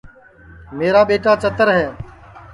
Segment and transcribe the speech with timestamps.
[0.77, 1.85] میرا ٻیٹا چتر ہے